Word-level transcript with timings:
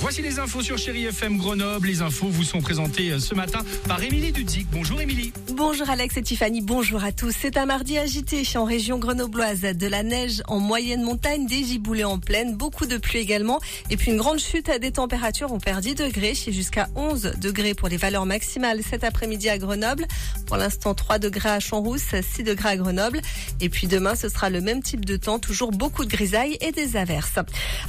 Voici 0.00 0.22
les 0.22 0.38
infos 0.38 0.62
sur 0.62 0.78
Chéri 0.78 1.06
FM 1.06 1.38
Grenoble. 1.38 1.88
Les 1.88 2.02
infos 2.02 2.28
vous 2.28 2.44
sont 2.44 2.60
présentées 2.60 3.10
euh, 3.10 3.18
ce 3.18 3.34
matin 3.34 3.58
par 3.88 4.00
Émilie 4.00 4.30
Dudzik. 4.30 4.68
Bonjour 4.70 5.00
Émilie. 5.00 5.32
Bonjour 5.54 5.90
Alex 5.90 6.16
et 6.16 6.22
Tiffany, 6.22 6.60
bonjour 6.60 7.02
à 7.02 7.10
tous. 7.10 7.34
C'est 7.36 7.56
un 7.56 7.66
mardi 7.66 7.98
agité 7.98 8.44
en 8.54 8.64
région 8.64 9.00
grenobloise. 9.00 9.62
De 9.62 9.86
la 9.88 10.04
neige 10.04 10.40
en 10.46 10.60
moyenne 10.60 11.02
montagne, 11.02 11.46
des 11.46 11.64
giboulées 11.64 12.04
en 12.04 12.20
plaine, 12.20 12.54
beaucoup 12.54 12.86
de 12.86 12.96
pluie 12.96 13.18
également. 13.18 13.58
Et 13.90 13.96
puis 13.96 14.12
une 14.12 14.18
grande 14.18 14.38
chute 14.38 14.70
des 14.80 14.92
températures. 14.92 15.52
On 15.52 15.58
perd 15.58 15.80
10 15.82 15.96
degrés 15.96 16.34
jusqu'à 16.34 16.88
11 16.94 17.32
degrés 17.40 17.74
pour 17.74 17.88
les 17.88 17.96
valeurs 17.96 18.24
maximales 18.24 18.82
cet 18.88 19.02
après-midi 19.02 19.48
à 19.48 19.58
Grenoble. 19.58 20.06
Pour 20.46 20.58
l'instant, 20.58 20.94
3 20.94 21.18
degrés 21.18 21.48
à 21.48 21.58
Champs-Rousse, 21.58 22.14
6 22.36 22.44
degrés 22.44 22.68
à 22.68 22.76
Grenoble. 22.76 23.20
Et 23.60 23.68
puis 23.68 23.88
demain, 23.88 24.14
ce 24.14 24.28
sera 24.28 24.48
le 24.48 24.60
même 24.60 24.80
type 24.80 25.04
de 25.04 25.16
temps, 25.16 25.40
toujours 25.40 25.72
beaucoup 25.72 26.04
de 26.04 26.10
grisailles 26.10 26.56
et 26.60 26.70
des 26.70 26.96
averses. 26.96 27.40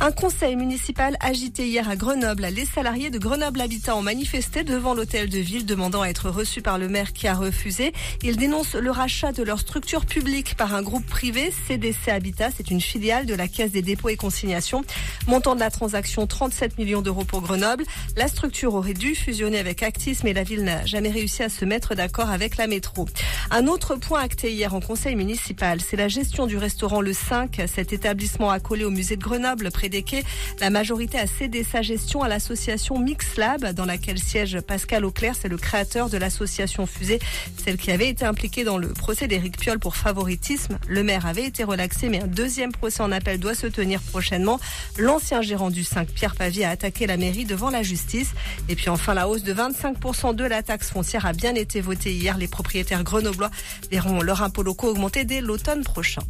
Un 0.02 0.12
conseil 0.12 0.56
municipal 0.56 1.16
agité 1.20 1.68
hier 1.68 1.88
à 1.88 1.99
Grenoble. 2.00 2.48
Les 2.56 2.66
salariés 2.66 3.10
de 3.10 3.20
Grenoble 3.20 3.60
Habitat 3.60 3.94
ont 3.94 4.02
manifesté 4.02 4.64
devant 4.64 4.94
l'hôtel 4.94 5.28
de 5.30 5.38
ville 5.38 5.66
demandant 5.66 6.02
à 6.02 6.08
être 6.08 6.30
reçus 6.30 6.62
par 6.62 6.78
le 6.78 6.88
maire 6.88 7.12
qui 7.12 7.28
a 7.28 7.36
refusé. 7.36 7.92
Ils 8.24 8.38
dénoncent 8.38 8.76
le 8.76 8.90
rachat 8.90 9.34
de 9.34 9.44
leur 9.44 9.60
structure 9.60 10.06
publique 10.06 10.56
par 10.56 10.74
un 10.74 10.82
groupe 10.82 11.06
privé, 11.06 11.52
CDC 11.68 12.08
Habitat. 12.08 12.52
C'est 12.56 12.72
une 12.72 12.80
filiale 12.80 13.26
de 13.26 13.34
la 13.36 13.50
Caisse 13.50 13.72
des 13.72 13.82
dépôts 13.82 14.08
et 14.08 14.16
consignations. 14.16 14.86
Montant 15.28 15.56
de 15.56 15.60
la 15.60 15.70
transaction 15.70 16.26
37 16.26 16.78
millions 16.78 17.02
d'euros 17.02 17.26
pour 17.26 17.42
Grenoble. 17.42 17.84
La 18.16 18.30
structure 18.30 18.76
aurait 18.76 18.94
dû 18.94 19.14
fusionner 19.14 19.60
avec 19.60 19.84
Actis, 19.84 20.20
mais 20.24 20.32
la 20.32 20.44
ville 20.44 20.64
n'a 20.64 20.86
jamais 20.86 21.12
réussi 21.12 21.44
à 21.44 21.50
se 21.50 21.66
mettre 21.66 21.96
d'accord 21.96 22.30
avec 22.30 22.56
la 22.56 22.68
métro. 22.68 23.10
Un 23.52 23.68
autre 23.68 23.98
point 23.98 24.22
acté 24.22 24.54
hier 24.54 24.74
en 24.74 24.80
conseil 24.80 25.18
municipal, 25.18 25.82
c'est 25.82 25.98
la 25.98 26.08
gestion 26.08 26.48
du 26.48 26.56
restaurant 26.56 27.02
Le 27.02 27.12
5. 27.12 27.62
Cet 27.68 27.92
établissement 27.92 28.52
accolé 28.52 28.86
au 28.86 28.90
musée 28.90 29.18
de 29.18 29.22
Grenoble, 29.22 29.70
près 29.70 29.90
des 29.90 30.04
quais. 30.04 30.24
La 30.62 30.70
majorité 30.70 31.20
a 31.20 31.28
cédé 31.28 31.66
gestion 31.90 32.22
à 32.22 32.28
l'association 32.28 33.00
Mixlab, 33.00 33.74
dans 33.74 33.86
laquelle 33.86 34.20
siège 34.20 34.60
Pascal 34.62 35.06
Auclair. 35.06 35.34
C'est 35.34 35.48
le 35.48 35.58
créateur 35.58 36.08
de 36.08 36.20
l'association 36.20 36.86
Fusée, 36.86 37.20
celle 37.66 37.78
qui 37.78 37.90
avait 37.90 38.10
été 38.10 38.26
impliquée 38.26 38.64
dans 38.64 38.78
le 38.78 38.90
procès 38.90 39.28
d'Éric 39.28 39.58
Piolle 39.58 39.80
pour 39.80 39.96
favoritisme. 39.96 40.78
Le 40.88 41.02
maire 41.04 41.26
avait 41.26 41.46
été 41.46 41.64
relaxé, 41.64 42.10
mais 42.10 42.22
un 42.22 42.28
deuxième 42.28 42.72
procès 42.72 43.02
en 43.02 43.12
appel 43.12 43.40
doit 43.40 43.56
se 43.56 43.66
tenir 43.66 44.02
prochainement. 44.02 44.60
L'ancien 45.00 45.42
gérant 45.42 45.72
du 45.72 45.84
5, 45.84 46.10
Pierre 46.10 46.36
Pavie, 46.36 46.64
a 46.64 46.70
attaqué 46.70 47.08
la 47.08 47.18
mairie 47.18 47.46
devant 47.46 47.72
la 47.72 47.82
justice. 47.82 48.34
Et 48.68 48.76
puis 48.76 48.90
enfin, 48.90 49.16
la 49.16 49.28
hausse 49.28 49.42
de 49.42 49.54
25% 49.56 50.36
de 50.36 50.44
la 50.44 50.62
taxe 50.62 50.92
foncière 50.92 51.26
a 51.26 51.34
bien 51.34 51.56
été 51.56 51.82
votée 51.82 52.14
hier. 52.14 52.38
Les 52.38 52.48
propriétaires 52.48 53.04
grenoblois 53.04 53.50
verront 53.90 54.22
leur 54.22 54.44
impôt 54.44 54.62
locaux 54.62 54.90
augmenter 54.90 55.26
dès 55.26 55.42
l'automne 55.42 55.84
prochain. 55.84 56.22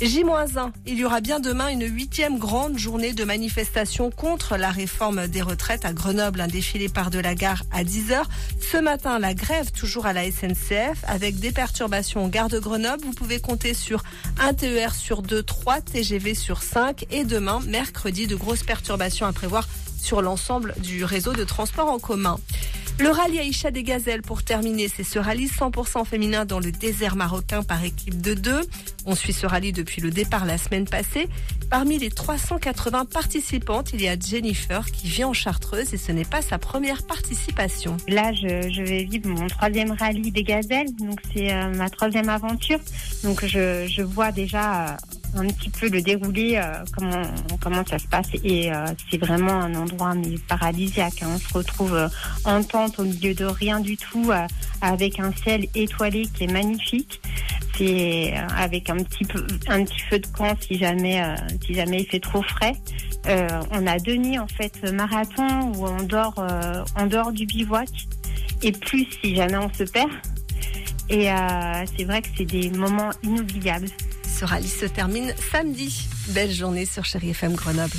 J-1, 0.00 0.70
il 0.86 0.96
y 0.96 1.04
aura 1.04 1.20
bien 1.20 1.40
demain 1.40 1.70
une 1.70 1.88
huitième 1.88 2.38
grande 2.38 2.78
journée 2.78 3.14
de 3.14 3.24
manifestation 3.24 4.12
contre 4.12 4.56
la 4.56 4.70
réforme 4.70 5.07
des 5.12 5.42
retraites 5.42 5.84
à 5.84 5.92
Grenoble. 5.92 6.40
Un 6.40 6.48
défilé 6.48 6.88
part 6.88 7.10
de 7.10 7.18
la 7.18 7.34
gare 7.34 7.62
à 7.72 7.82
10h. 7.82 8.22
Ce 8.60 8.76
matin, 8.76 9.18
la 9.18 9.34
grève 9.34 9.72
toujours 9.72 10.06
à 10.06 10.12
la 10.12 10.30
SNCF 10.30 11.02
avec 11.06 11.38
des 11.38 11.52
perturbations 11.52 12.24
au 12.24 12.28
gare 12.28 12.48
de 12.48 12.58
Grenoble. 12.58 13.04
Vous 13.04 13.12
pouvez 13.12 13.40
compter 13.40 13.74
sur 13.74 14.02
un 14.38 14.54
TER 14.54 14.94
sur 14.94 15.22
2, 15.22 15.42
3 15.42 15.80
TGV 15.80 16.34
sur 16.34 16.62
5 16.62 17.06
et 17.10 17.24
demain, 17.24 17.60
mercredi, 17.66 18.26
de 18.26 18.36
grosses 18.36 18.62
perturbations 18.62 19.26
à 19.26 19.32
prévoir 19.32 19.66
sur 19.98 20.22
l'ensemble 20.22 20.74
du 20.78 21.04
réseau 21.04 21.32
de 21.32 21.44
transport 21.44 21.90
en 21.90 21.98
commun. 21.98 22.38
Le 23.00 23.10
rallye 23.10 23.38
Aïcha 23.38 23.70
des 23.70 23.84
Gazelles 23.84 24.22
pour 24.22 24.42
terminer, 24.42 24.88
c'est 24.88 25.04
ce 25.04 25.20
rallye 25.20 25.46
100% 25.46 26.04
féminin 26.04 26.44
dans 26.44 26.58
le 26.58 26.72
désert 26.72 27.14
marocain 27.14 27.62
par 27.62 27.84
équipe 27.84 28.20
de 28.20 28.34
deux. 28.34 28.60
On 29.06 29.14
suit 29.14 29.32
ce 29.32 29.46
rallye 29.46 29.72
depuis 29.72 30.00
le 30.02 30.10
départ 30.10 30.44
la 30.44 30.58
semaine 30.58 30.84
passée. 30.84 31.28
Parmi 31.70 31.98
les 31.98 32.10
380 32.10 33.04
participantes, 33.04 33.90
il 33.92 34.02
y 34.02 34.08
a 34.08 34.16
Jennifer 34.18 34.84
qui 34.90 35.06
vient 35.06 35.28
en 35.28 35.32
Chartreuse 35.32 35.94
et 35.94 35.96
ce 35.96 36.10
n'est 36.10 36.24
pas 36.24 36.42
sa 36.42 36.58
première 36.58 37.04
participation. 37.04 37.96
Là, 38.08 38.32
je, 38.32 38.68
je, 38.68 38.82
vais 38.82 39.04
vivre 39.04 39.28
mon 39.28 39.46
troisième 39.46 39.92
rallye 39.92 40.32
des 40.32 40.42
Gazelles, 40.42 40.92
donc 40.96 41.20
c'est 41.32 41.52
euh, 41.52 41.72
ma 41.74 41.88
troisième 41.90 42.28
aventure. 42.28 42.80
Donc 43.22 43.44
je, 43.46 43.86
je 43.86 44.02
vois 44.02 44.32
déjà 44.32 44.88
euh, 44.88 44.96
un 45.36 45.46
petit 45.46 45.70
peu 45.70 45.88
le 45.88 46.00
déroulé, 46.00 46.56
euh, 46.56 46.84
comment, 46.96 47.22
comment 47.60 47.84
ça 47.86 47.98
se 47.98 48.06
passe. 48.06 48.28
Et 48.44 48.72
euh, 48.72 48.86
c'est 49.10 49.18
vraiment 49.18 49.52
un 49.52 49.74
endroit 49.74 50.14
paradisiaque. 50.48 51.22
Hein. 51.22 51.28
On 51.34 51.38
se 51.38 51.54
retrouve 51.54 51.94
euh, 51.94 52.08
en 52.44 52.62
tente 52.62 52.98
au 52.98 53.04
milieu 53.04 53.34
de 53.34 53.44
rien 53.44 53.80
du 53.80 53.96
tout, 53.96 54.30
euh, 54.30 54.46
avec 54.80 55.20
un 55.20 55.32
ciel 55.32 55.66
étoilé 55.74 56.26
qui 56.34 56.44
est 56.44 56.52
magnifique. 56.52 57.20
C'est 57.76 58.34
euh, 58.36 58.46
avec 58.56 58.90
un 58.90 58.96
petit 58.96 59.24
peu, 59.24 59.46
un 59.68 59.84
petit 59.84 60.00
feu 60.10 60.18
de 60.18 60.26
camp 60.26 60.56
si 60.60 60.78
jamais, 60.78 61.22
si 61.64 61.74
jamais 61.74 62.02
il 62.02 62.06
fait 62.06 62.20
trop 62.20 62.42
frais. 62.42 62.74
on 63.26 63.86
a 63.86 63.98
deux 63.98 64.16
nuits 64.16 64.38
en 64.38 64.48
fait 64.48 64.82
marathon 64.92 65.72
où 65.76 65.86
on 65.86 66.02
dort, 66.02 66.44
en 66.96 67.06
dehors 67.06 67.32
du 67.32 67.46
bivouac 67.46 67.88
et 68.62 68.72
plus 68.72 69.06
si 69.22 69.36
jamais 69.36 69.58
on 69.58 69.72
se 69.72 69.84
perd. 69.84 70.10
Et 71.10 71.28
c'est 71.96 72.04
vrai 72.04 72.22
que 72.22 72.28
c'est 72.36 72.44
des 72.44 72.70
moments 72.70 73.10
inoubliables. 73.22 73.88
Ce 74.38 74.44
rallye 74.44 74.68
se 74.68 74.86
termine 74.86 75.34
samedi. 75.50 76.08
Belle 76.28 76.52
journée 76.52 76.86
sur 76.86 77.04
Chéri 77.04 77.30
FM 77.30 77.54
Grenoble. 77.54 77.98